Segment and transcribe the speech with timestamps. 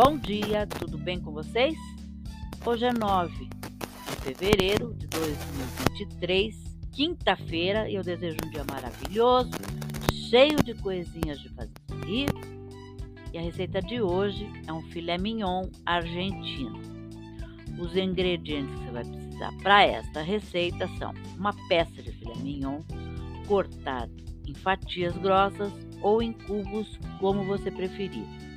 [0.00, 1.76] Bom dia, tudo bem com vocês?
[2.64, 6.54] Hoje é 9 de fevereiro de 2023,
[6.92, 9.50] quinta-feira, e eu desejo um dia maravilhoso,
[10.30, 11.72] cheio de coisinhas de fazer
[12.06, 12.28] rir.
[13.32, 16.80] E a receita de hoje é um filé mignon argentino.
[17.76, 22.82] Os ingredientes que você vai precisar para esta receita são uma peça de filé mignon
[23.48, 24.14] cortado
[24.46, 28.47] em fatias grossas ou em cubos, como você preferir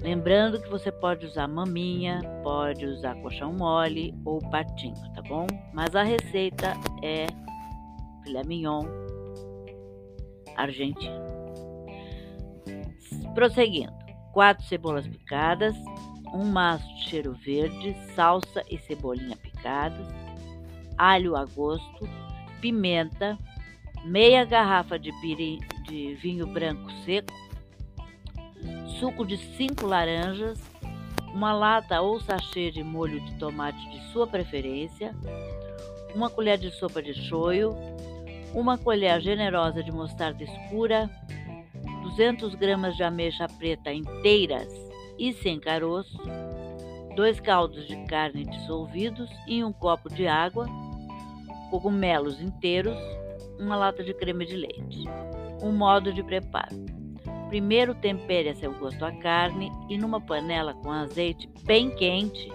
[0.00, 5.46] Lembrando que você pode usar maminha, pode usar colchão mole ou patinho, tá bom?
[5.72, 7.26] Mas a receita é
[8.22, 8.84] filé mignon
[10.56, 11.18] argentino.
[13.34, 13.92] Prosseguindo,
[14.32, 15.74] quatro cebolas picadas,
[16.32, 20.06] um maço de cheiro verde, salsa e cebolinha picadas,
[20.96, 22.08] alho a gosto,
[22.60, 23.38] pimenta,
[24.04, 25.10] meia garrafa de,
[25.86, 27.32] de vinho branco seco,
[28.98, 30.58] suco de 5 laranjas,
[31.32, 35.14] uma lata ou sachê de molho de tomate de sua preferência,
[36.14, 37.76] uma colher de sopa de shoyu,
[38.54, 41.10] uma colher generosa de mostarda escura,
[42.02, 44.68] 200 gramas de ameixa preta inteiras
[45.18, 46.18] e sem caroço,
[47.14, 50.66] dois caldos de carne dissolvidos em um copo de água,
[51.70, 52.96] cogumelos inteiros,
[53.58, 55.04] uma lata de creme de leite.
[55.60, 56.76] O modo de preparo:
[57.48, 62.52] Primeiro tempere a seu gosto a carne e numa panela com azeite bem quente,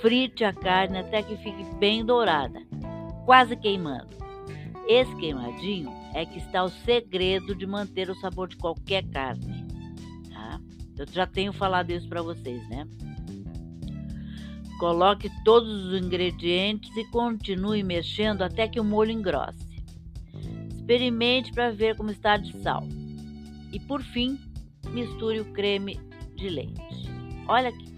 [0.00, 2.60] frite a carne até que fique bem dourada,
[3.26, 4.08] quase queimando.
[4.88, 9.66] Esse queimadinho é que está o segredo de manter o sabor de qualquer carne.
[10.30, 10.58] Tá?
[10.96, 12.86] Eu já tenho falado isso para vocês, né?
[14.78, 19.84] Coloque todos os ingredientes e continue mexendo até que o molho engrosse.
[20.74, 22.86] Experimente para ver como está de sal.
[23.74, 24.38] E por fim,
[24.90, 25.98] misture o creme
[26.36, 27.10] de leite.
[27.48, 27.92] Olha que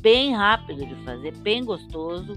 [0.00, 2.34] bem rápido de fazer, bem gostoso.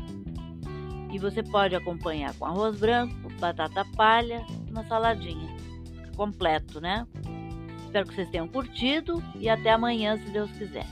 [1.12, 5.50] E você pode acompanhar com arroz branco, batata palha, uma saladinha.
[5.86, 7.08] Fica completo, né?
[7.84, 10.86] Espero que vocês tenham curtido e até amanhã, se Deus quiser.